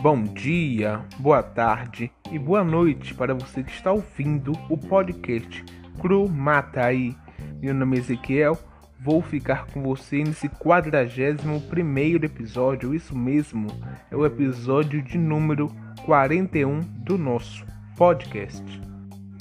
[0.00, 5.64] Bom dia, boa tarde e boa noite para você que está ouvindo o podcast
[6.00, 7.14] Cru Mata aí.
[7.60, 8.58] Meu nome é Ezequiel,
[9.00, 13.68] vou ficar com você nesse 41 primeiro episódio, isso mesmo,
[14.10, 15.70] é o episódio de número
[16.04, 17.64] 41 do nosso
[17.96, 18.64] podcast.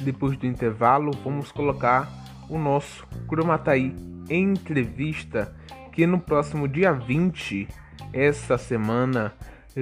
[0.03, 2.09] Depois do intervalo, vamos colocar
[2.49, 5.53] o nosso Cromataí entrevista,
[5.93, 7.67] que no próximo dia 20,
[8.11, 9.31] essa semana,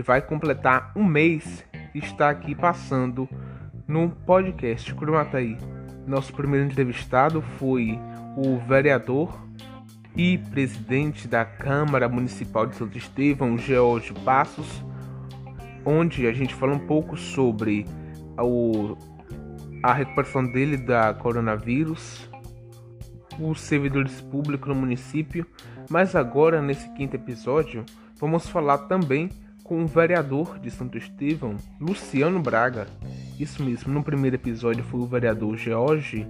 [0.04, 3.30] vai completar um mês e está aqui passando
[3.88, 5.58] no podcast Cromataí.
[6.06, 7.98] Nosso primeiro entrevistado foi
[8.36, 9.42] o vereador
[10.14, 14.84] e presidente da Câmara Municipal de Santo Estevão, George Passos,
[15.86, 17.86] onde a gente fala um pouco sobre
[18.38, 18.98] o,
[19.82, 22.30] a recuperação dele da coronavírus,
[23.40, 25.46] os servidores públicos no município,
[25.92, 27.86] mas agora nesse quinto episódio
[28.18, 29.30] vamos falar também
[29.62, 32.88] com o vereador de Santo Estevão, Luciano Braga.
[33.38, 36.26] Isso mesmo, no primeiro episódio foi o vereador George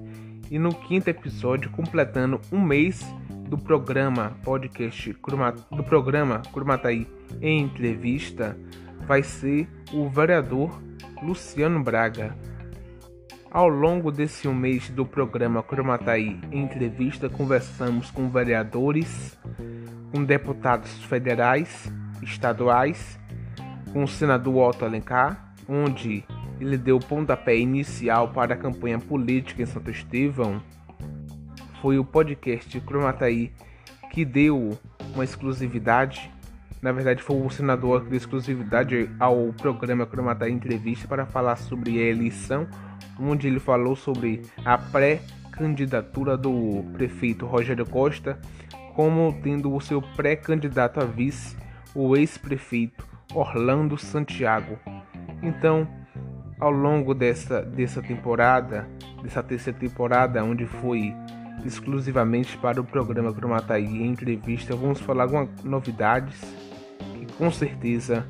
[0.50, 3.06] e no quinto episódio, completando um mês
[3.48, 5.16] do programa podcast
[5.72, 7.08] do programa Cromataí
[7.40, 8.58] em entrevista,
[9.06, 10.82] vai ser o vereador
[11.22, 12.36] Luciano Braga.
[13.54, 19.38] Ao longo desse um mês do programa Cromataí entrevista, conversamos com vereadores,
[20.10, 21.92] com deputados federais,
[22.24, 23.20] estaduais
[23.92, 26.24] com o senador Otto Alencar, onde
[26.62, 30.64] ele deu o pontapé inicial para a campanha política em Santo Estevão,
[31.82, 33.52] foi o podcast Cromataí
[34.12, 34.80] que deu
[35.14, 36.32] uma exclusividade.
[36.82, 42.00] Na verdade, foi o senador que deu exclusividade ao programa Cromataí Entrevista para falar sobre
[42.00, 42.68] a eleição,
[43.20, 48.40] onde ele falou sobre a pré-candidatura do prefeito Rogério Costa,
[48.96, 51.56] como tendo o seu pré-candidato a vice,
[51.94, 54.80] o ex-prefeito Orlando Santiago.
[55.44, 55.88] Então,
[56.60, 58.90] ao longo dessa, dessa temporada,
[59.22, 61.14] dessa terceira temporada, onde foi
[61.64, 66.71] exclusivamente para o programa Cromataí em entrevista, vamos falar algumas novidades
[67.42, 68.24] com certeza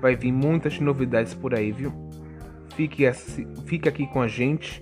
[0.00, 1.92] vai vir muitas novidades por aí, viu?
[2.76, 3.02] Fique,
[3.66, 4.80] fique aqui com a gente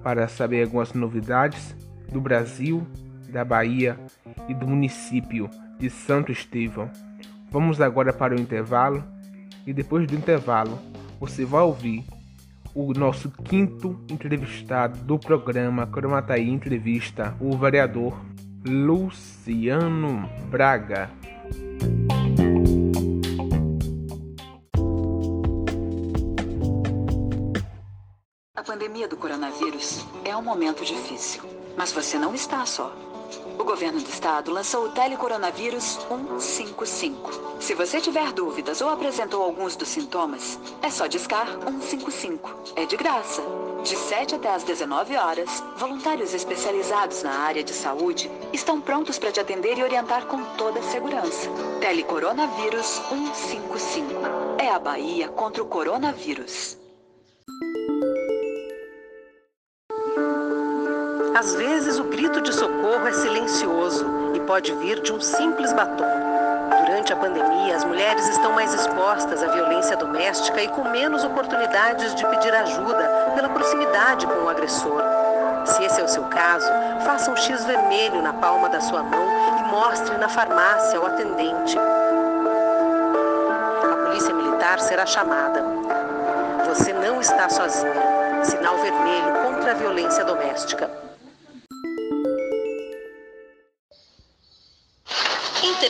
[0.00, 1.74] para saber algumas novidades
[2.12, 2.86] do Brasil,
[3.30, 3.98] da Bahia
[4.48, 6.88] e do município de Santo Estevão.
[7.50, 9.02] Vamos agora para o intervalo
[9.66, 10.78] e depois do intervalo
[11.18, 12.04] você vai ouvir
[12.76, 18.16] o nosso quinto entrevistado do programa Cromataí Entrevista, o vereador
[18.64, 21.17] Luciano Braga.
[28.68, 31.42] Pandemia do coronavírus é um momento difícil,
[31.74, 32.92] mas você não está só.
[33.58, 35.98] O governo do estado lançou o Telecoronavírus
[36.38, 37.62] 155.
[37.62, 42.74] Se você tiver dúvidas ou apresentou alguns dos sintomas, é só discar 155.
[42.76, 43.42] É de graça.
[43.82, 49.32] De 7 até às 19 horas, voluntários especializados na área de saúde estão prontos para
[49.32, 51.48] te atender e orientar com toda segurança.
[51.80, 54.12] Telecoronavírus 155.
[54.58, 56.76] É a Bahia contra o coronavírus.
[61.38, 64.04] Às vezes, o grito de socorro é silencioso
[64.34, 66.04] e pode vir de um simples batom.
[66.84, 72.12] Durante a pandemia, as mulheres estão mais expostas à violência doméstica e com menos oportunidades
[72.16, 75.00] de pedir ajuda pela proximidade com o agressor.
[75.64, 76.66] Se esse é o seu caso,
[77.04, 79.28] faça um X vermelho na palma da sua mão
[79.60, 81.78] e mostre na farmácia ao atendente.
[83.84, 85.62] A polícia militar será chamada.
[86.66, 88.42] Você não está sozinha.
[88.42, 91.07] Sinal vermelho contra a violência doméstica.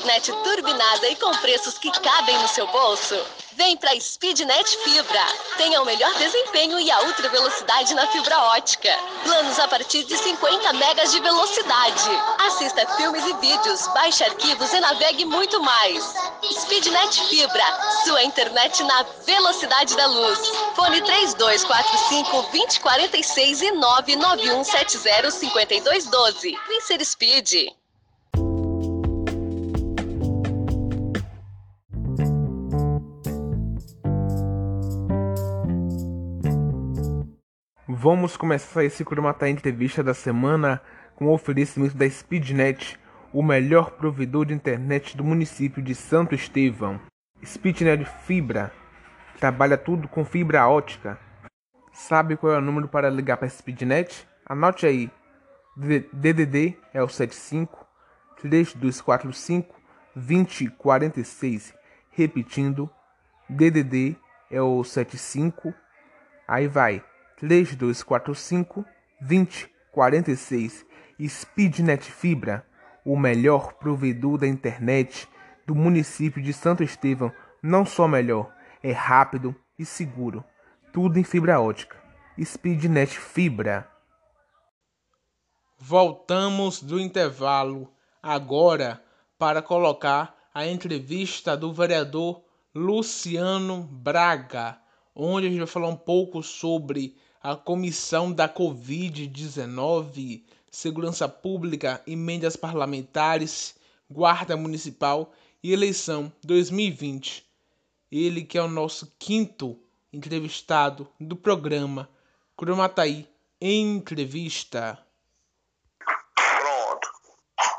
[0.08, 3.14] Internet turbinada e com preços que cabem no seu bolso?
[3.52, 5.26] Vem para Speednet Fibra.
[5.58, 8.88] Tenha o melhor desempenho e a ultra velocidade na fibra ótica.
[9.22, 12.08] Planos a partir de 50 megas de velocidade.
[12.46, 16.14] Assista filmes e vídeos, baixe arquivos e navegue muito mais.
[16.58, 17.66] Speednet Fibra,
[18.04, 20.38] sua internet na velocidade da luz.
[20.74, 26.56] Fone 3245 2046 e 99170 5212.
[26.66, 27.77] Vem ser Speed.
[38.00, 40.80] Vamos começar esse Cromatar entrevista da semana
[41.16, 42.96] com o oferecimento da Speednet,
[43.32, 47.00] o melhor provedor de internet do município de Santo Estevão.
[47.44, 48.70] Speednet Fibra
[49.40, 51.18] trabalha tudo com fibra ótica.
[51.92, 54.28] Sabe qual é o número para ligar para a Speednet?
[54.46, 55.10] Anote aí.
[55.76, 57.84] DDD é o 75
[58.40, 59.74] 3245
[60.14, 61.74] 2046.
[62.12, 62.88] Repetindo,
[63.48, 64.14] DDD
[64.48, 65.74] é o 75.
[66.46, 67.02] Aí vai
[67.38, 68.84] 3245
[69.20, 70.86] 2046.
[71.28, 72.64] Speednet Fibra,
[73.04, 75.28] o melhor provedor da internet
[75.66, 77.32] do município de Santo Estevão.
[77.62, 78.52] Não só melhor,
[78.82, 80.44] é rápido e seguro.
[80.92, 81.96] Tudo em fibra ótica.
[82.40, 83.90] Speednet Fibra.
[85.76, 87.92] Voltamos do intervalo
[88.22, 89.02] agora
[89.38, 92.42] para colocar a entrevista do vereador
[92.74, 94.80] Luciano Braga,
[95.14, 102.56] onde a gente vai falar um pouco sobre a comissão da Covid-19, segurança pública, emendas
[102.56, 103.74] parlamentares,
[104.10, 105.32] guarda municipal
[105.62, 107.46] e eleição 2020.
[108.10, 109.78] Ele que é o nosso quinto
[110.12, 112.08] entrevistado do programa
[112.56, 113.28] Cromataí
[113.60, 114.98] Entrevista.
[116.34, 117.08] Pronto.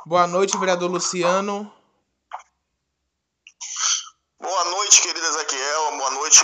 [0.05, 1.71] Boa noite, vereador Luciano.
[4.39, 5.97] Boa noite, querida Ezequiel.
[5.97, 6.39] Boa noite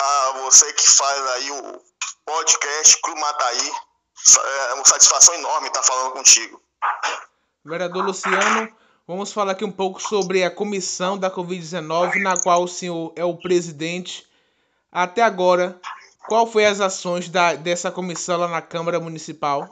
[0.00, 1.89] a você que faz aí o
[2.24, 3.72] podcast Cromataí.
[4.70, 6.60] É uma satisfação enorme estar falando contigo.
[7.64, 8.72] Vereador Luciano,
[9.06, 13.24] vamos falar aqui um pouco sobre a comissão da Covid-19, na qual o senhor é
[13.24, 14.28] o presidente.
[14.92, 15.80] Até agora,
[16.28, 19.68] qual foi as ações da, dessa comissão lá na Câmara Municipal?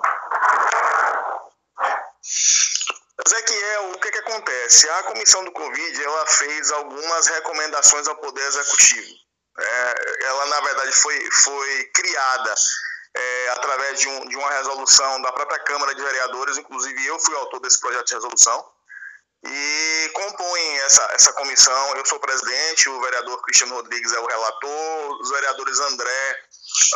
[3.27, 4.89] Ezequiel, o que, que acontece?
[4.89, 9.28] A comissão do Covid ela fez algumas recomendações ao Poder Executivo.
[9.61, 12.55] É, ela, na verdade, foi, foi criada
[13.15, 17.35] é, através de, um, de uma resolução da própria Câmara de Vereadores, inclusive eu fui
[17.37, 18.65] autor desse projeto de resolução,
[19.45, 21.97] e compõem essa, essa comissão.
[21.97, 26.43] Eu sou presidente, o vereador Cristiano Rodrigues é o relator, os vereadores André,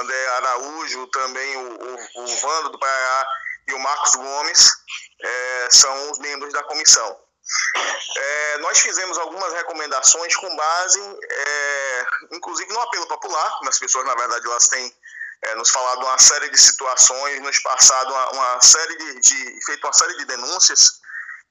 [0.01, 3.27] André Araújo, também o, o, o Vando do Pará
[3.69, 4.71] e o Marcos Gomes
[5.23, 7.17] é, são os membros da comissão.
[8.17, 14.15] É, nós fizemos algumas recomendações com base, é, inclusive no apelo popular, as pessoas, na
[14.15, 14.95] verdade, elas têm
[15.43, 19.85] é, nos falado uma série de situações, nos passado uma, uma série de, de, feito
[19.87, 21.03] uma série de denúncias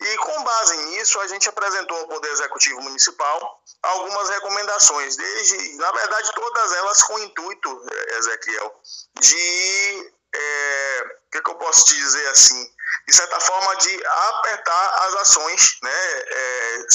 [0.01, 5.91] e com base nisso, a gente apresentou ao Poder Executivo Municipal algumas recomendações, desde, na
[5.91, 8.81] verdade, todas elas com o intuito, eh, Ezequiel,
[9.19, 12.69] de, é, que, que, eu posso te dizer assim,
[13.07, 16.85] de certa forma, de apertar as ações, né, é,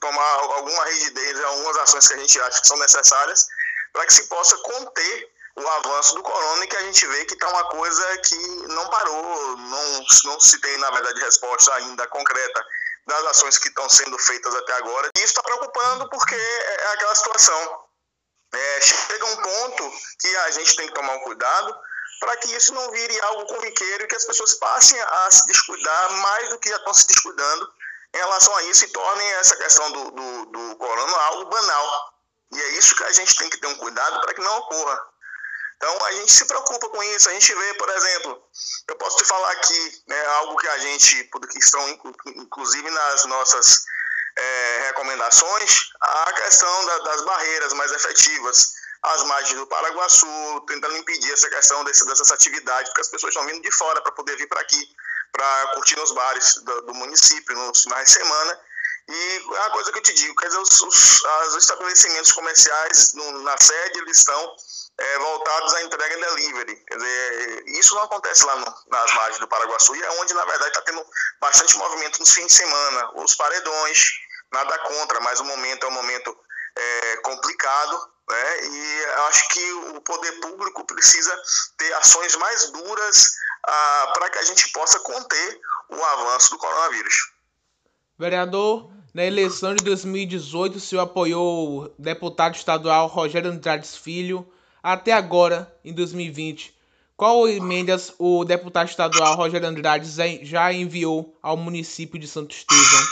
[0.00, 3.46] tomar alguma rigidez em algumas ações que a gente acha que são necessárias,
[3.92, 7.34] para que se possa conter o avanço do corona e que a gente vê que
[7.34, 8.36] está uma coisa que
[8.68, 12.64] não parou, não, não se tem, na verdade, resposta ainda concreta
[13.06, 15.08] das ações que estão sendo feitas até agora.
[15.16, 17.84] E isso está preocupando porque é, é aquela situação.
[18.52, 21.74] É, chega um ponto que a gente tem que tomar um cuidado
[22.20, 26.12] para que isso não vire algo corriqueiro e que as pessoas passem a se descuidar
[26.12, 27.72] mais do que já estão se descuidando
[28.14, 32.14] em relação a isso e tornem essa questão do, do, do corona algo banal.
[32.52, 35.16] E é isso que a gente tem que ter um cuidado para que não ocorra.
[35.76, 37.28] Então a gente se preocupa com isso.
[37.28, 38.42] A gente vê, por exemplo,
[38.88, 41.88] eu posso te falar aqui né, algo que a gente, que estão
[42.36, 43.84] inclusive nas nossas
[44.36, 48.74] é, recomendações, a questão da, das barreiras mais efetivas,
[49.06, 53.46] as margens do Paraguaçu, tentando impedir essa questão desse, dessas atividades, porque as pessoas estão
[53.46, 54.96] vindo de fora para poder vir para aqui,
[55.30, 58.60] para curtir nos bares do, do município nos finais de semana.
[59.08, 63.14] E é uma coisa que eu te digo, quer dizer, os, os, os estabelecimentos comerciais
[63.14, 64.56] no, na sede, eles estão
[64.98, 66.74] é, voltados à entrega delivery.
[66.74, 70.44] Quer dizer, isso não acontece lá no, nas margens do Paraguaçu, e é onde, na
[70.44, 71.06] verdade, está tendo
[71.40, 73.12] bastante movimento nos fins de semana.
[73.14, 74.00] Os paredões,
[74.52, 76.36] nada contra, mas o momento é um momento
[76.74, 78.66] é, complicado, né?
[78.66, 81.34] e acho que o poder público precisa
[81.76, 87.32] ter ações mais duras ah, para que a gente possa conter o avanço do coronavírus.
[88.18, 94.50] Vereador, na eleição de 2018, o senhor apoiou o deputado estadual Rogério Andrades Filho
[94.82, 96.76] até agora, em 2020,
[97.16, 100.06] qual emendas o deputado estadual Rogério Andrade
[100.44, 103.06] já enviou ao município de Santo Estevão?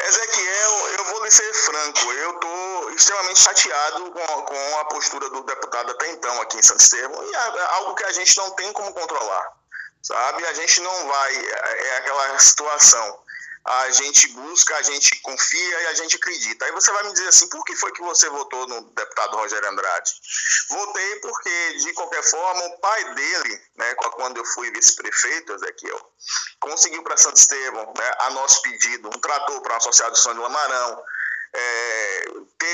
[0.00, 0.79] Ezequiel,
[1.30, 6.58] ser franco, eu estou extremamente chateado com, com a postura do deputado até então aqui
[6.58, 9.52] em Santo Estevão, e é algo que a gente não tem como controlar,
[10.02, 10.46] sabe?
[10.46, 13.20] A gente não vai, é, é aquela situação
[13.64, 16.64] a gente busca, a gente confia e a gente acredita.
[16.64, 19.68] Aí você vai me dizer assim, por que foi que você votou no deputado Rogério
[19.68, 20.12] Andrade?
[20.70, 26.12] Votei porque, de qualquer forma, o pai dele, né, quando eu fui vice-prefeito, Ezequiel,
[26.58, 30.38] conseguiu para Santo Estevão, né, a nosso pedido, um trator para o associado de de
[30.38, 31.02] Lamarão,
[31.54, 32.24] é,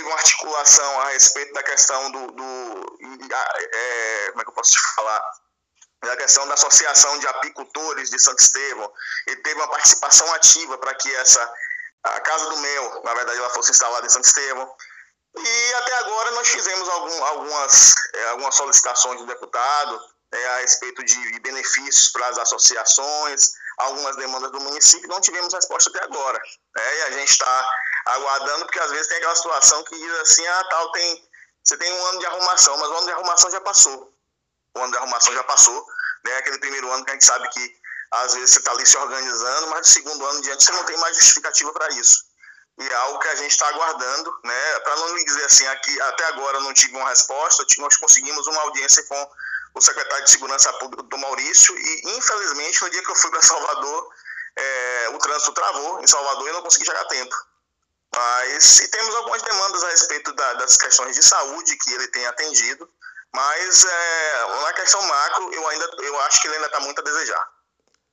[0.07, 4.95] uma articulação a respeito da questão do, do é, como é que eu posso te
[4.95, 5.23] falar,
[6.03, 8.93] a questão da Associação de Apicultores de Santo Estevão.
[9.27, 11.53] Ele teve uma participação ativa para que essa
[12.05, 14.73] a Casa do Mel, na verdade, ela fosse instalada em Santo Estevão.
[15.37, 20.01] E até agora nós fizemos algum, algumas, é, algumas solicitações do deputado
[20.33, 25.91] é, a respeito de benefícios para as associações, algumas demandas do município, não tivemos resposta
[25.91, 26.41] até agora.
[26.77, 26.99] Né?
[26.99, 27.69] E a gente está
[28.07, 31.29] aguardando, porque às vezes tem aquela situação que diz assim, ah, tal, tem,
[31.63, 34.13] você tem um ano de arrumação, mas o ano de arrumação já passou.
[34.75, 35.87] O ano de arrumação já passou,
[36.25, 36.37] né?
[36.39, 37.77] Aquele primeiro ano que a gente sabe que
[38.13, 40.97] às vezes você está ali se organizando, mas no segundo ano diante você não tem
[40.99, 42.25] mais justificativa para isso.
[42.79, 44.81] E é algo que a gente está aguardando, né?
[44.81, 48.61] Para não lhe dizer assim, aqui até agora não tive uma resposta, nós conseguimos uma
[48.63, 49.31] audiência com
[49.75, 53.43] o secretário de Segurança Pública do Maurício e infelizmente no dia que eu fui para
[53.43, 54.11] Salvador
[54.57, 57.35] é, o trânsito travou em Salvador e eu não consegui chegar a tempo.
[58.15, 62.27] Mas e temos algumas demandas a respeito da, das questões de saúde que ele tem
[62.27, 62.89] atendido,
[63.35, 67.05] mas é, na questão macro eu ainda eu acho que ele ainda está muito a
[67.05, 67.51] desejar.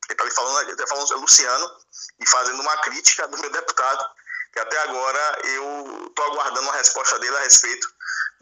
[0.09, 1.71] Ele está falando, tá falando Luciano
[2.19, 4.05] e fazendo uma crítica do meu deputado,
[4.51, 7.87] que até agora eu estou aguardando uma resposta dele a respeito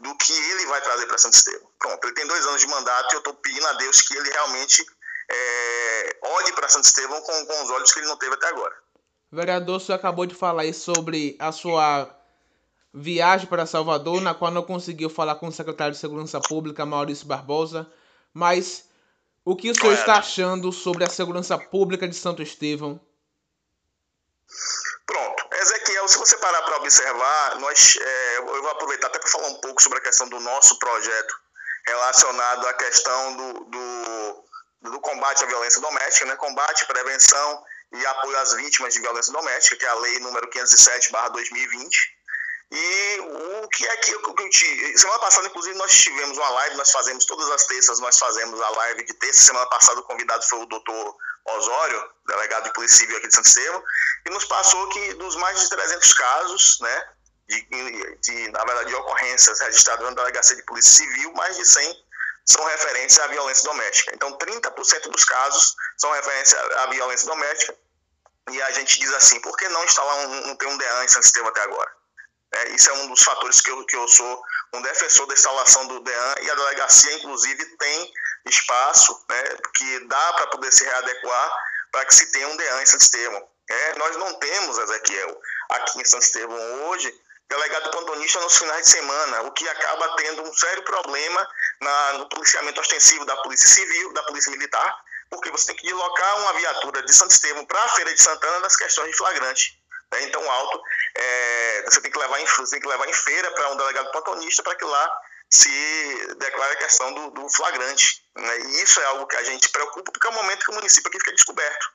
[0.00, 1.70] do que ele vai trazer para Santo Estevão.
[1.78, 4.30] Pronto, ele tem dois anos de mandato e eu estou pedindo a Deus que ele
[4.30, 4.84] realmente
[5.30, 8.76] é, olhe para Santo Estevão com, com os olhos que ele não teve até agora.
[9.32, 12.06] Vereador, você acabou de falar aí sobre a sua
[12.92, 17.26] viagem para Salvador, na qual não conseguiu falar com o secretário de Segurança Pública, Maurício
[17.26, 17.90] Barbosa,
[18.34, 18.84] mas
[19.42, 23.00] o que o senhor está achando sobre a segurança pública de Santo Estevão?
[25.06, 25.48] Pronto.
[25.54, 29.60] Ezequiel, se você parar para observar, nós, é, eu vou aproveitar até para falar um
[29.62, 31.34] pouco sobre a questão do nosso projeto
[31.86, 36.36] relacionado à questão do, do, do combate à violência doméstica, né?
[36.36, 42.12] combate, prevenção e apoio às vítimas de violência doméstica, que é a lei número 507/2020.
[42.74, 44.98] E o que é que eu, te.
[44.98, 48.70] Semana passada, inclusive, nós tivemos uma live, nós fazemos todas as terças, nós fazemos a
[48.70, 49.40] live de terça.
[49.40, 53.46] Semana passada, o convidado foi o doutor Osório, delegado de Polícia Civil aqui de Santo
[53.46, 53.84] Estevão,
[54.26, 57.08] e nos passou que dos mais de 300 casos, né,
[57.48, 62.04] de, de, na verdade, de ocorrências registradas na Delegacia de Polícia Civil, mais de 100
[62.44, 64.12] são referentes à violência doméstica.
[64.14, 67.76] Então, 30% dos casos são referentes à violência doméstica.
[68.50, 71.24] E a gente diz assim, por que não instalar um, um, um DEAN em Santo
[71.24, 71.92] Estevão até agora?
[72.54, 74.42] É, isso é um dos fatores que eu, que eu sou
[74.74, 78.12] um defensor da instalação do DEAN e a delegacia, inclusive, tem
[78.46, 79.42] espaço né,
[79.74, 81.56] que dá para poder se readequar
[81.92, 83.48] para que se tenha um DEAN em Santo Estevão.
[83.70, 86.58] É, nós não temos, Ezequiel, aqui em Santo Estevão
[86.88, 87.14] hoje,
[87.52, 91.48] delegado plantonista nos finais de semana, o que acaba tendo um sério problema
[91.80, 96.40] na, no policiamento ostensivo da Polícia Civil, da Polícia Militar, porque você tem que deslocar
[96.40, 99.82] uma viatura de Santo Estevão para a Feira de Santana nas questões de flagrante
[100.12, 100.80] né, em tão alto,
[101.14, 104.62] é, você, tem que levar em, tem que levar em feira para um delegado plantonista
[104.62, 108.22] para que lá se declare a questão do, do flagrante.
[108.36, 108.58] Né?
[108.60, 111.08] E isso é algo que a gente preocupa, porque é o momento que o município
[111.08, 111.92] aqui fica descoberto.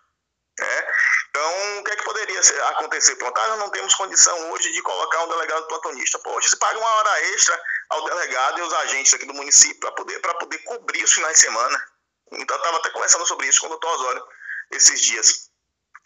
[0.60, 0.88] Né?
[1.30, 3.16] Então, o que é que poderia acontecer?
[3.18, 6.18] Pronto, ah, não temos condição hoje de colocar um delegado plantonista.
[6.20, 9.92] Poxa, se paga uma hora extra ao delegado e aos agentes aqui do município para
[9.92, 11.84] poder, poder cobrir os finais de semana.
[12.32, 14.24] Então, eu estava até conversando sobre isso com o doutor Osório
[14.72, 15.50] esses dias.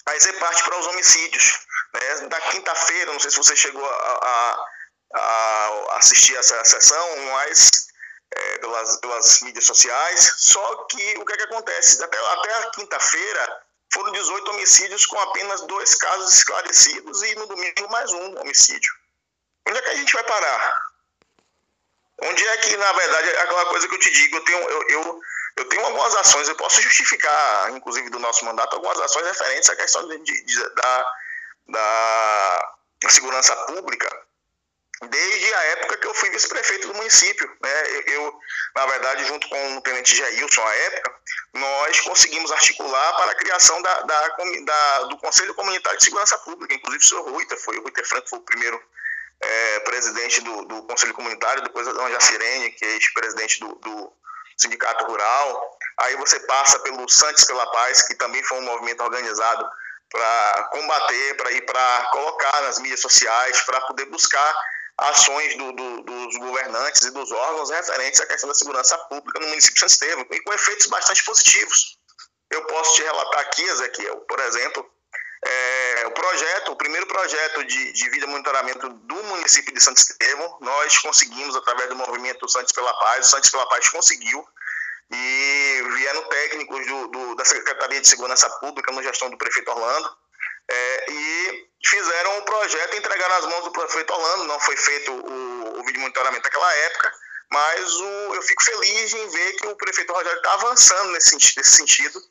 [0.05, 1.59] Aí você parte para os homicídios.
[1.93, 2.27] Né?
[2.27, 4.67] Da quinta-feira, não sei se você chegou a, a,
[5.15, 7.69] a assistir essa sessão, mas
[8.33, 10.33] é, pelas, pelas mídias sociais.
[10.37, 12.03] Só que o que, é que acontece?
[12.03, 17.89] Até, até a quinta-feira foram 18 homicídios com apenas dois casos esclarecidos e no domingo
[17.89, 18.93] mais um homicídio.
[19.67, 20.91] Onde é que a gente vai parar?
[22.23, 24.89] Onde é que, na verdade, é aquela coisa que eu te digo, eu tenho, eu,
[24.89, 25.21] eu,
[25.57, 29.75] eu tenho algumas ações, eu posso justificar, inclusive do nosso mandato, algumas ações referentes à
[29.75, 31.13] questão de, de, de, da,
[31.67, 34.30] da segurança pública
[35.09, 37.49] desde a época que eu fui vice-prefeito do município.
[37.61, 37.83] Né?
[38.07, 38.39] Eu,
[38.75, 41.15] na verdade, junto com o tenente Jailson, à época,
[41.53, 46.73] nós conseguimos articular para a criação da, da, da, do Conselho Comunitário de Segurança Pública.
[46.73, 48.81] Inclusive, o senhor Ruiter foi, o Ruiter Franco foi o primeiro
[49.41, 54.13] é, presidente do, do, Conselho Comunitário, depois a dona Jacirene, que é ex-presidente do, do
[54.55, 55.77] Sindicato Rural.
[55.97, 59.67] Aí você passa pelo Santos pela Paz, que também foi um movimento organizado
[60.09, 64.55] para combater, para ir para colocar nas mídias sociais, para poder buscar
[65.01, 69.47] ações do, do, dos governantes e dos órgãos referentes à questão da segurança pública no
[69.47, 71.97] município de São Estevam, e com efeitos bastante positivos.
[72.51, 74.85] Eu posso te relatar aqui, Ezequiel, por exemplo,
[75.43, 80.57] é, o projeto, o primeiro projeto de, de vida monitoramento do município de Santo Estevão,
[80.61, 84.45] nós conseguimos através do movimento Santos pela Paz, o Santos pela Paz conseguiu,
[85.09, 90.15] e vieram técnicos do, do, da Secretaria de Segurança Pública no gestão do prefeito Orlando
[90.71, 94.45] é, e fizeram o projeto entregaram nas mãos do prefeito Orlando.
[94.45, 97.11] Não foi feito o, o vídeo monitoramento naquela época,
[97.51, 101.71] mas o, eu fico feliz em ver que o prefeito Rogério está avançando nesse, nesse
[101.77, 102.21] sentido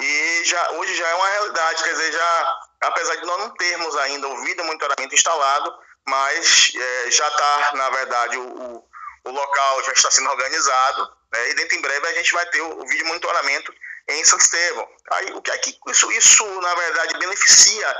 [0.00, 3.94] e já, hoje já é uma realidade, quer dizer, já, apesar de nós não termos
[3.96, 5.74] ainda o vídeo monitoramento instalado,
[6.08, 8.88] mas é, já está, na verdade, o, o,
[9.24, 12.62] o, local já está sendo organizado né, e dentro em breve a gente vai ter
[12.62, 13.74] o, o vídeo monitoramento
[14.10, 14.88] em São Estevão.
[15.12, 17.96] Aí, o que é que isso, isso, na verdade, beneficia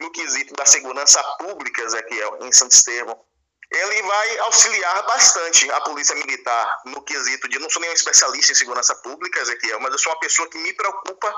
[0.00, 3.18] no quesito da segurança pública, Ezequiel, em São Estevão?
[3.70, 7.58] Ele vai auxiliar bastante a Polícia Militar no quesito de.
[7.58, 10.74] Não sou nenhum especialista em segurança pública, Ezequiel, mas eu sou uma pessoa que me
[10.74, 11.34] preocupa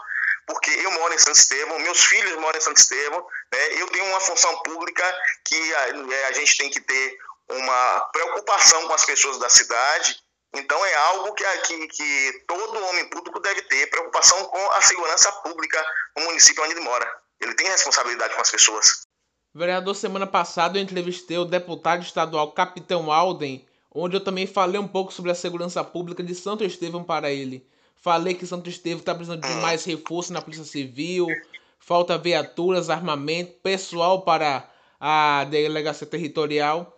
[0.47, 3.81] porque eu moro em Santo Estevão, meus filhos moram em Santo Estevão, né?
[3.81, 5.03] eu tenho uma função pública
[5.45, 7.17] que a, é, a gente tem que ter
[7.49, 10.24] uma preocupação com as pessoas da cidade
[10.55, 15.31] então é algo que, que, que todo homem público deve ter, preocupação com a segurança
[15.43, 15.85] pública
[16.17, 17.07] no município onde ele mora.
[17.41, 19.07] Ele tem responsabilidade com as pessoas.
[19.53, 24.89] Vereador, semana passada eu entrevistei o deputado estadual Capitão Alden, onde eu também falei um
[24.89, 27.67] pouco sobre a segurança pública de Santo Estevão para ele.
[27.97, 31.27] Falei que Santo Estevão está precisando de mais reforço na Polícia Civil,
[31.79, 34.69] falta viaturas, armamento, pessoal para
[35.01, 36.94] a delegacia territorial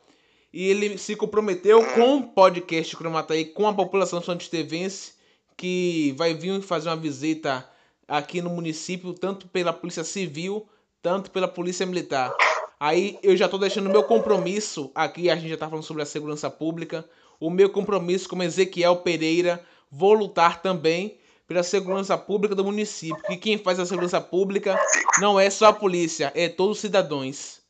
[0.52, 5.14] e ele se comprometeu com o podcast Cromataí, com a população santistevense,
[5.56, 7.68] que vai vir fazer uma visita
[8.06, 10.66] aqui no município, tanto pela Polícia Civil,
[11.02, 12.34] tanto pela Polícia Militar.
[12.78, 16.02] Aí eu já estou deixando o meu compromisso, aqui a gente já está falando sobre
[16.02, 17.08] a segurança pública,
[17.40, 23.36] o meu compromisso como Ezequiel Pereira, vou lutar também pela segurança pública do município, que
[23.36, 24.78] quem faz a segurança pública
[25.20, 27.60] não é só a polícia, é todos os cidadãos.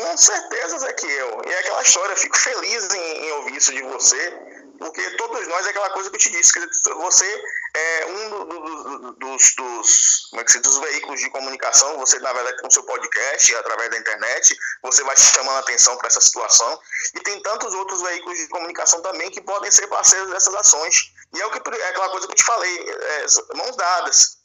[0.00, 1.42] Com certeza, Ezequiel.
[1.46, 4.32] E é aquela história, eu fico feliz em, em, ouvir isso de você,
[4.78, 8.44] porque todos nós é aquela coisa que eu te disse, que você é um do,
[8.44, 12.70] do, dos, dos, como é que se, dos veículos de comunicação, você, na verdade, com
[12.70, 16.80] seu podcast, através da internet, você vai chamando atenção para essa situação.
[17.14, 21.12] E tem tantos outros veículos de comunicação também que podem ser parceiros dessas ações.
[21.34, 24.38] E é, o que, é aquela coisa que eu te falei, é, mãos dadas.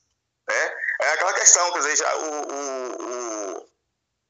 [0.50, 0.74] Né?
[1.02, 3.75] É aquela questão, quer dizer, já, o, o, o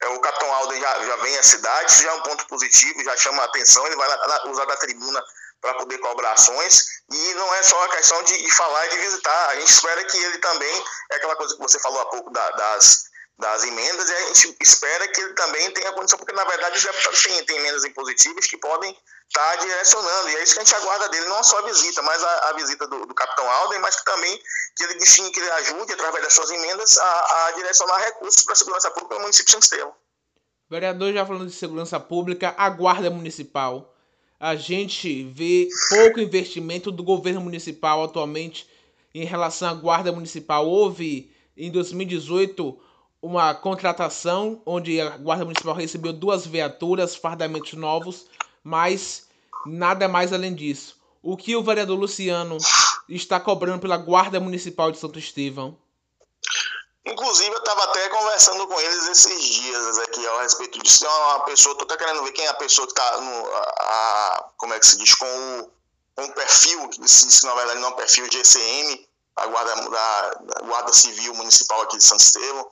[0.04, 3.15] o Capitão Alden já, já vem à cidade, isso já é um ponto positivo, já
[3.17, 4.10] chama a atenção, ele vai
[4.50, 5.24] usar da tribuna
[5.62, 8.98] para poder cobrar ações, e não é só a questão de, de, falar e de
[8.98, 12.30] visitar, a gente espera que ele também, é aquela coisa que você falou há pouco
[12.32, 13.06] da, das,
[13.38, 16.84] das emendas, e a gente espera que ele também tenha condição, porque na verdade os
[16.84, 18.91] deputados têm, têm emendas impositivas que podem
[19.28, 22.02] estar tá direcionando, e é isso que a gente aguarda dele, não só a visita,
[22.02, 24.41] mas a, a visita do, do Capitão Alden, mas que também
[24.78, 28.54] que ele destine, que ele ajude, através das suas emendas, a, a direcionar recursos para
[28.54, 29.93] a segurança pública no município de São.
[30.69, 33.93] Vereador, já falando de segurança pública, a Guarda Municipal.
[34.39, 38.67] A gente vê pouco investimento do governo municipal atualmente
[39.13, 40.67] em relação à Guarda Municipal.
[40.67, 42.85] Houve, em 2018,
[43.21, 48.28] uma contratação onde a Guarda Municipal recebeu duas viaturas, fardamentos novos,
[48.63, 49.28] mas
[49.65, 50.99] nada mais além disso.
[51.21, 52.58] O que o vereador Luciano
[53.10, 55.78] está cobrando pela Guarda Municipal de Santo Estevão?
[57.06, 61.06] Inclusive, eu estava até conversando com eles esses dias aqui a respeito disso.
[61.06, 63.45] É uma pessoa, estou até querendo ver quem é a pessoa que está no.
[63.56, 65.13] A, como é que se diz?
[65.13, 65.71] Com
[66.17, 70.62] o, perfil, se na verdade não é um perfil de ECM, a Guarda, da, da
[70.62, 72.71] Guarda Civil Municipal aqui de Santo Estevão.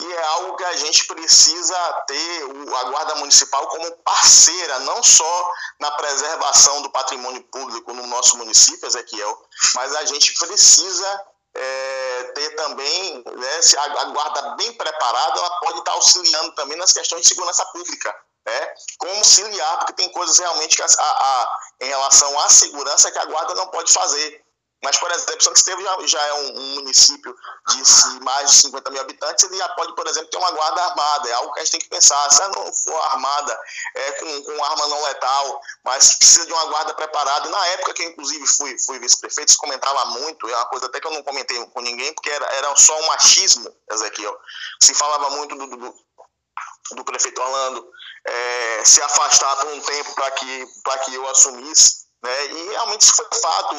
[0.00, 1.76] E é algo que a gente precisa
[2.06, 2.42] ter
[2.76, 8.86] a Guarda Municipal como parceira, não só na preservação do patrimônio público no nosso município,
[8.86, 9.38] Ezequiel,
[9.74, 11.24] mas a gente precisa
[11.54, 16.92] é, ter também, né, a, a, guarda bem preparada, ela pode estar auxiliando também nas
[16.92, 18.14] questões de segurança pública.
[18.44, 18.74] Né?
[18.98, 23.24] Como auxiliar, porque tem coisas realmente que a, a, em relação à segurança que a
[23.26, 24.41] guarda não pode fazer.
[24.84, 27.36] Mas, por exemplo, Santo Estevão já, já é um, um, município
[27.68, 31.28] de mais de 50 mil habitantes, ele já pode, por exemplo, ter uma guarda armada.
[31.28, 32.30] É algo que a gente tem que pensar.
[32.30, 33.60] Se ela não for armada,
[33.94, 37.48] é, com, com arma não letal, mas precisa de uma guarda preparada.
[37.48, 41.00] Na época que eu, inclusive, fui, fui vice-prefeito, se comentava muito, é uma coisa até
[41.00, 44.36] que eu não comentei com ninguém, porque era, era só um machismo, Ezequiel.
[44.82, 45.94] Se falava muito do, do,
[46.96, 47.88] do prefeito Orlando
[48.26, 50.66] é, se afastar por um tempo para que,
[51.04, 52.01] que eu assumisse.
[52.22, 52.46] Né?
[52.46, 53.76] E realmente isso foi fato.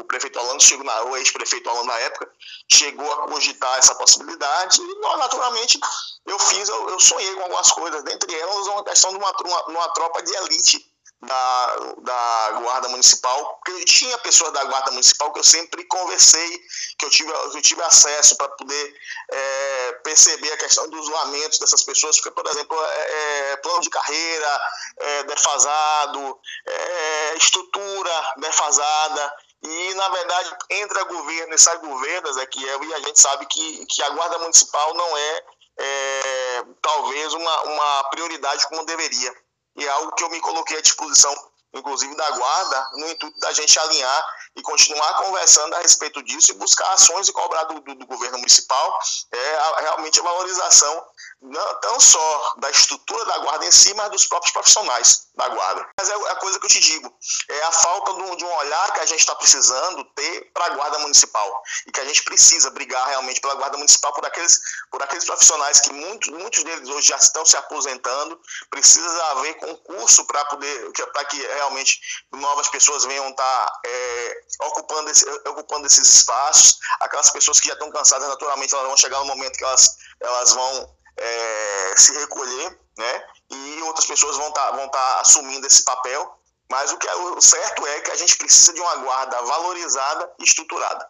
[0.00, 2.30] O prefeito Orlando chegou na, o ex-prefeito Orlando na época
[2.70, 5.78] chegou a cogitar essa possibilidade e naturalmente
[6.26, 9.64] eu fiz, eu, eu sonhei com algumas coisas, dentre elas uma questão de uma, uma,
[9.66, 10.91] uma tropa de elite
[11.22, 16.58] da, da Guarda Municipal, porque tinha pessoas da Guarda Municipal que eu sempre conversei,
[16.98, 18.94] que eu tive, eu tive acesso para poder
[19.30, 23.90] é, perceber a questão dos lamentos dessas pessoas, porque, por exemplo, é, é, plano de
[23.90, 24.60] carreira
[24.98, 32.82] é, defasado, é, estrutura defasada, e, na verdade, entra governo e sai governo, Zé Kiel,
[32.82, 35.44] e a gente sabe que, que a Guarda Municipal não é,
[35.78, 39.32] é talvez uma, uma prioridade como deveria
[39.76, 41.34] e é algo que eu me coloquei à disposição
[41.74, 46.56] inclusive da guarda, no intuito da gente alinhar e continuar conversando a respeito disso e
[46.56, 48.98] buscar ações e cobrar do, do, do governo municipal
[49.32, 51.06] é, a, realmente a valorização
[51.42, 55.88] não, não só da estrutura da guarda em si, mas dos próprios profissionais da guarda.
[55.98, 57.12] Mas é a coisa que eu te digo,
[57.48, 60.66] é a falta de um, de um olhar que a gente está precisando ter para
[60.66, 61.62] a guarda municipal.
[61.86, 65.80] E que a gente precisa brigar realmente pela guarda municipal por aqueles, por aqueles profissionais
[65.80, 71.24] que muitos, muitos deles hoje já estão se aposentando, precisa haver concurso para poder, para
[71.24, 72.00] que realmente
[72.32, 77.74] novas pessoas venham estar tá, é, ocupando, esse, ocupando esses espaços, aquelas pessoas que já
[77.74, 82.78] estão cansadas naturalmente, elas vão chegar no momento que elas, elas vão é, se recolher,
[82.96, 83.24] né?
[83.50, 86.38] E outras pessoas vão estar tá, vão tá assumindo esse papel.
[86.70, 90.32] Mas o que é o certo é que a gente precisa de uma guarda valorizada
[90.38, 91.06] e estruturada.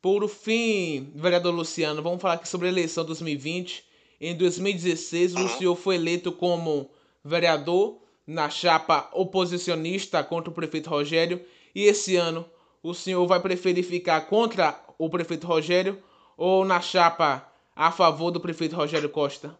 [0.00, 3.84] Por fim, vereador Luciano, vamos falar aqui sobre a eleição 2020.
[4.20, 5.44] Em 2016, uhum.
[5.44, 6.88] o senhor foi eleito como
[7.24, 11.44] vereador na chapa oposicionista contra o prefeito Rogério.
[11.74, 12.48] E esse ano,
[12.82, 16.00] o senhor vai preferir ficar contra o prefeito Rogério
[16.36, 17.47] ou na chapa
[17.78, 19.56] a favor do prefeito Rogério Costa?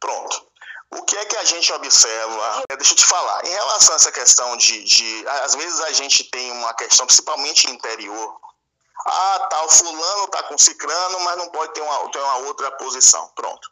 [0.00, 0.44] Pronto.
[0.90, 2.64] O que é que a gente observa?
[2.68, 5.28] É, deixa eu te falar, em relação a essa questão de, de.
[5.44, 8.40] Às vezes a gente tem uma questão, principalmente interior.
[9.06, 12.72] Ah, tá, o fulano tá com cicrano, mas não pode ter uma, ter uma outra
[12.72, 13.28] posição.
[13.36, 13.70] Pronto.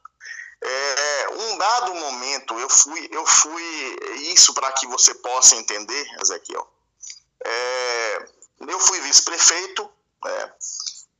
[0.63, 3.97] É, um dado momento, eu fui, eu fui
[4.33, 6.67] isso para que você possa entender, Ezequiel.
[7.45, 8.29] É,
[8.61, 9.91] eu fui vice-prefeito,
[10.25, 10.53] né,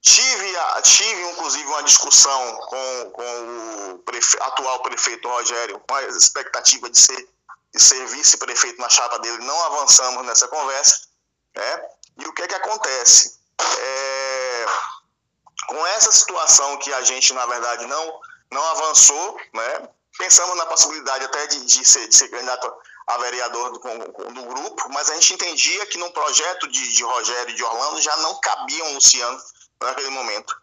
[0.07, 6.89] Tive, tive inclusive, uma discussão com, com o prefe, atual prefeito Rogério, com a expectativa
[6.89, 7.29] de ser,
[7.75, 9.45] de ser vice-prefeito na chapa dele.
[9.45, 11.09] Não avançamos nessa conversa.
[11.57, 11.89] Né?
[12.19, 13.41] E o que, é que acontece?
[13.59, 14.67] É,
[15.67, 18.21] com essa situação que a gente, na verdade, não,
[18.53, 19.89] não avançou, né?
[20.17, 22.73] pensamos na possibilidade até de, de, ser, de ser candidato
[23.09, 27.51] a vereador do, do, grupo, mas a gente entendia que num projeto de, de Rogério
[27.51, 29.41] e de Orlando já não cabia um Luciano
[29.81, 30.57] naquele momento.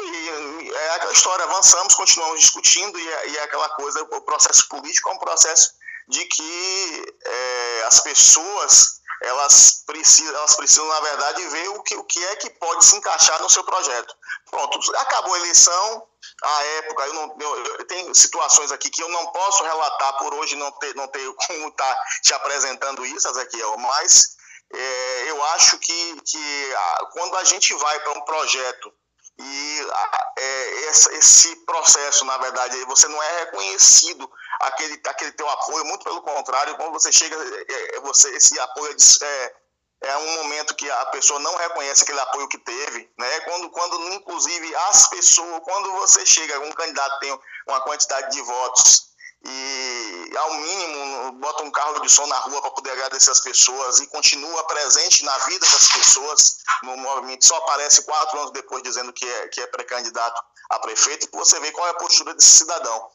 [0.00, 4.68] E é aquela história, avançamos, continuamos discutindo, e é, e é aquela coisa, o processo
[4.68, 5.72] político é um processo
[6.08, 12.04] de que é, as pessoas elas precisam, elas precisam, na verdade, ver o que, o
[12.04, 14.14] que é que pode se encaixar no seu projeto.
[14.48, 16.06] Pronto, acabou a eleição,
[16.42, 20.32] a época, eu, não, eu, eu tenho situações aqui que eu não posso relatar por
[20.34, 24.36] hoje, não ter, não ter como estar tá te apresentando isso, Ezequiel, mas
[24.72, 28.92] é, eu acho que, que a, quando a gente vai para um projeto
[29.38, 35.48] e a, é, esse, esse, processo, na verdade, você não é reconhecido aquele, aquele teu
[35.48, 39.54] apoio, muito pelo contrário, quando você chega, é, é você, esse apoio é,
[40.02, 43.40] é um momento que a pessoa não reconhece aquele apoio que teve, né?
[43.40, 49.07] Quando, quando inclusive as pessoas, quando você chega, um candidato tem uma quantidade de votos
[49.44, 54.00] e ao mínimo bota um carro de som na rua para poder agradecer as pessoas
[54.00, 59.12] e continua presente na vida das pessoas no movimento, só aparece quatro anos depois dizendo
[59.12, 63.10] que é, que é pré-candidato a prefeito, você vê qual é a postura desse cidadão.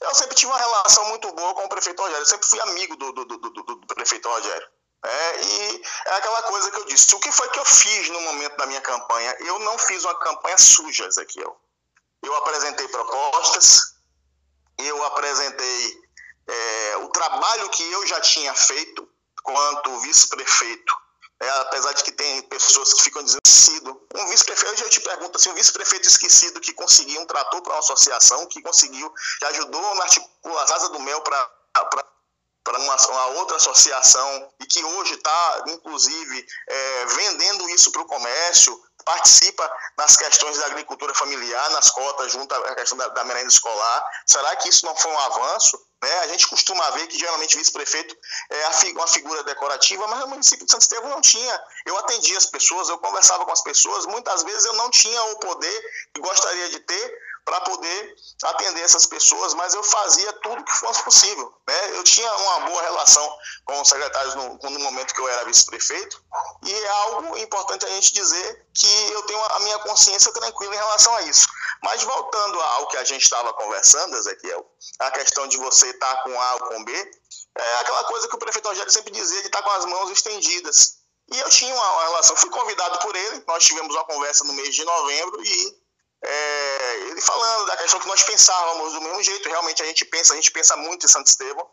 [0.00, 3.12] Eu sempre tive uma relação muito boa com o prefeito Rogério, sempre fui amigo do,
[3.12, 4.68] do, do, do, do prefeito Rogério.
[5.04, 7.14] É, e é aquela coisa que eu disse.
[7.14, 9.36] O que foi que eu fiz no momento da minha campanha?
[9.40, 11.56] Eu não fiz uma campanha suja, Ezequiel.
[12.22, 13.94] Eu apresentei propostas,
[14.78, 16.02] eu apresentei
[16.46, 19.08] é, o trabalho que eu já tinha feito
[19.42, 20.94] quanto vice-prefeito.
[21.40, 24.00] É, apesar de que tem pessoas que ficam dizendo esquecido.
[24.16, 27.78] Um vice-prefeito, eu te pergunto assim, um vice-prefeito esquecido que conseguiu um trator para uma
[27.78, 31.50] associação, que conseguiu, que ajudou na articulação Asa do Mel para
[32.64, 38.06] para uma, uma, outra associação e que hoje está, inclusive, é, vendendo isso para o
[38.06, 38.78] comércio,
[39.08, 44.04] participa nas questões da agricultura familiar, nas cotas, junto à questão da, da merenda escolar.
[44.26, 45.82] Será que isso não foi um avanço?
[46.02, 46.18] Né?
[46.20, 48.14] A gente costuma ver que geralmente o vice-prefeito
[48.50, 51.64] é uma figura decorativa, mas no município de Santo Estevão não tinha.
[51.86, 55.38] Eu atendia as pessoas, eu conversava com as pessoas, muitas vezes eu não tinha o
[55.38, 60.76] poder que gostaria de ter para poder atender essas pessoas, mas eu fazia tudo que
[60.76, 61.50] fosse possível.
[61.66, 61.96] Né?
[61.96, 66.22] Eu tinha uma boa relação com os secretários no, no momento que eu era vice-prefeito,
[66.62, 70.78] e é algo importante a gente dizer que eu tenho a minha consciência tranquila em
[70.78, 71.46] relação a isso.
[71.82, 74.66] Mas voltando ao que a gente estava conversando, Ezequiel,
[74.98, 77.10] a questão de você estar tá com A ou com B,
[77.56, 80.10] é aquela coisa que o prefeito Rogério sempre dizia de estar tá com as mãos
[80.10, 80.98] estendidas.
[81.32, 84.74] E eu tinha uma, relação, fui convidado por ele, nós tivemos uma conversa no mês
[84.74, 85.87] de novembro e
[86.22, 90.32] é, ele falando da questão que nós pensávamos do mesmo jeito, realmente a gente pensa,
[90.32, 91.68] a gente pensa muito em Santo Estevão.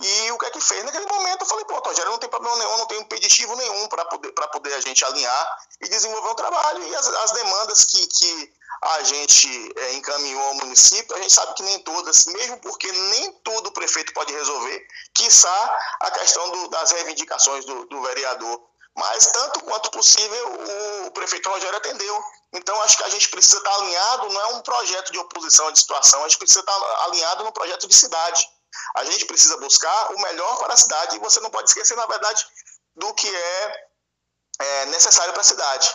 [0.00, 0.84] E o que é que fez?
[0.84, 4.04] Naquele momento eu falei, pô, Rogério, não tem problema nenhum, não tem impeditivo nenhum para
[4.04, 6.84] poder, poder a gente alinhar e desenvolver um trabalho.
[6.84, 11.54] E as, as demandas que, que a gente é, encaminhou ao município, a gente sabe
[11.54, 16.68] que nem todas, mesmo porque nem tudo o prefeito pode resolver, quiçá a questão do,
[16.68, 18.67] das reivindicações do, do, vereador.
[18.98, 22.24] Mas, tanto quanto possível, o, prefeito Rogério atendeu.
[22.52, 25.78] Então, acho que a gente precisa estar alinhado, não é um projeto de oposição de
[25.78, 28.44] situação, a gente precisa estar alinhado no projeto de cidade.
[28.96, 32.06] A gente precisa buscar o melhor para a cidade e você não pode esquecer, na
[32.06, 32.44] verdade,
[32.96, 33.86] do que é,
[34.60, 35.88] é necessário para a cidade.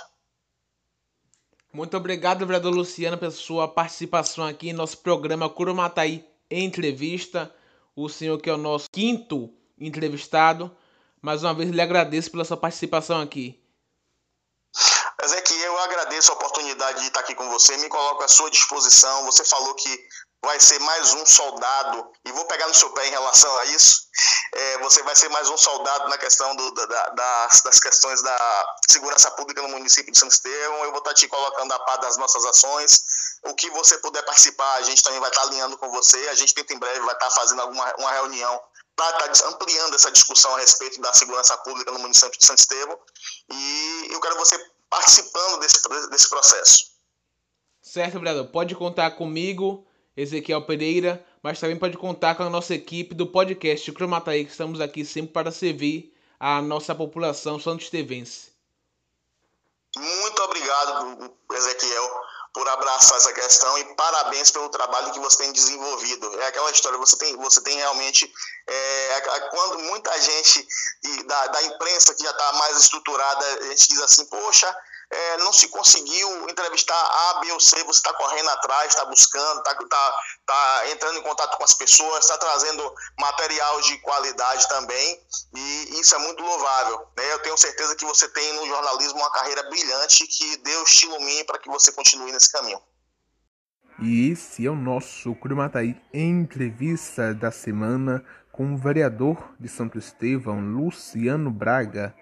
[1.73, 7.53] Muito obrigado, vereador Luciano, pela sua participação aqui em nosso programa Curumataí Entrevista.
[7.95, 10.75] O senhor que é o nosso quinto entrevistado.
[11.23, 13.57] Mais uma vez lhe agradeço pela sua participação aqui.
[15.23, 19.23] Ezequiel, eu agradeço a oportunidade de estar aqui com você, me coloco à sua disposição.
[19.23, 20.07] Você falou que
[20.43, 24.03] vai ser mais um soldado, e vou pegar no seu pé em relação a isso,
[24.53, 28.75] é, você vai ser mais um soldado na questão do, da, das, das, questões da
[28.89, 32.17] segurança pública no município de São Estevão, eu vou estar te colocando a par das
[32.17, 36.17] nossas ações, o que você puder participar, a gente também vai estar alinhando com você,
[36.27, 38.61] a gente tenta em breve vai estar fazendo alguma uma reunião
[38.95, 42.97] para estar ampliando essa discussão a respeito da segurança pública no município de São Estevão,
[43.49, 44.57] e eu quero você
[44.89, 46.93] participando desse, desse processo.
[47.81, 53.13] Certo, vereador, pode contar comigo, Ezequiel Pereira, mas também pode contar com a nossa equipe
[53.13, 58.53] do podcast Cromataí, que estamos aqui sempre para servir a nossa população santo-estevense.
[59.95, 62.21] Muito obrigado, Ezequiel,
[62.53, 66.39] por abraçar essa questão e parabéns pelo trabalho que você tem desenvolvido.
[66.41, 68.31] É aquela história, você tem, você tem realmente,
[68.67, 70.67] é, quando muita gente
[71.25, 74.75] da, da imprensa que já está mais estruturada, a gente diz assim, poxa,
[75.13, 79.59] é, não se conseguiu entrevistar A, B ou C, você está correndo atrás, está buscando,
[79.59, 80.13] está tá,
[80.45, 85.21] tá entrando em contato com as pessoas, está trazendo material de qualidade também,
[85.53, 87.07] e isso é muito louvável.
[87.15, 87.33] Né?
[87.33, 91.43] Eu tenho certeza que você tem no jornalismo uma carreira brilhante, que Deus te ilumine
[91.43, 92.81] para que você continue nesse caminho.
[93.99, 100.59] E esse é o nosso Curumataí entrevista da semana com o vereador de Santo Estevão,
[100.59, 102.15] Luciano Braga.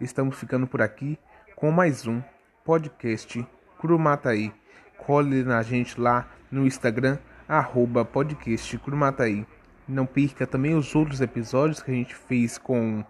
[0.00, 1.18] Estamos ficando por aqui
[1.54, 2.20] com mais um
[2.64, 3.46] podcast
[3.78, 4.52] Curumataí.
[4.98, 9.46] Cole na gente lá no Instagram, arroba podcast Curumataí.
[9.88, 13.04] Não perca também os outros episódios que a gente fez com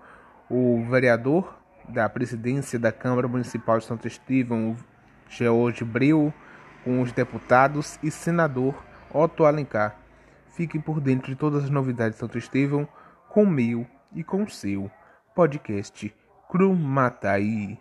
[0.48, 4.76] o vereador da presidência da Câmara Municipal de Santo Estevão,
[5.28, 6.32] George Breu,
[6.84, 8.74] com os deputados e senador
[9.12, 9.96] Otto Alencar.
[10.50, 12.88] Fiquem por dentro de todas as novidades de Santo Estevão
[13.28, 14.90] com o meu e com o seu
[15.34, 16.14] podcast
[16.50, 17.78] Crumataí.